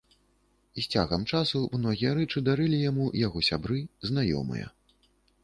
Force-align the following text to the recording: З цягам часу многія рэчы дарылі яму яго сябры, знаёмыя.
З 0.81 0.85
цягам 0.95 1.25
часу 1.31 1.61
многія 1.75 2.15
рэчы 2.21 2.43
дарылі 2.49 2.81
яму 2.89 3.05
яго 3.27 3.45
сябры, 3.51 3.79
знаёмыя. 4.13 4.67